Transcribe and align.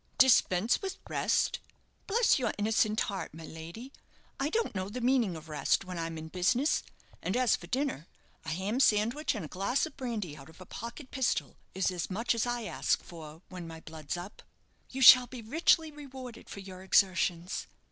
"Dispense 0.17 0.81
with 0.81 0.97
rest? 1.07 1.59
Bless 2.07 2.39
your 2.39 2.55
innocent 2.57 3.01
heart, 3.01 3.35
my 3.35 3.45
lady, 3.45 3.93
I 4.39 4.49
don't 4.49 4.73
know 4.73 4.89
the 4.89 4.99
meaning 4.99 5.35
of 5.35 5.47
rest 5.47 5.85
when 5.85 5.99
I'm 5.99 6.17
in 6.17 6.29
business; 6.29 6.81
and 7.21 7.37
as 7.37 7.55
for 7.55 7.67
dinner, 7.67 8.07
a 8.43 8.49
ham 8.49 8.79
sandwich 8.79 9.35
and 9.35 9.45
a 9.45 9.47
glass 9.47 9.85
of 9.85 9.95
brandy 9.97 10.35
out 10.35 10.49
of 10.49 10.59
a 10.59 10.65
pocket 10.65 11.11
pistol 11.11 11.55
is 11.75 11.91
as 11.91 12.09
much 12.09 12.33
as 12.33 12.47
I 12.47 12.63
ask 12.63 13.03
for 13.03 13.43
when 13.49 13.67
my 13.67 13.79
blood's 13.79 14.17
up." 14.17 14.41
"You 14.89 15.03
shall 15.03 15.27
be 15.27 15.43
richly 15.43 15.91
rewarded 15.91 16.49
for 16.49 16.61
your 16.61 16.81
exertions." 16.81 17.67